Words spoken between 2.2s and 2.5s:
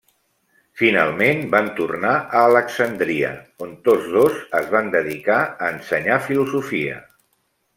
a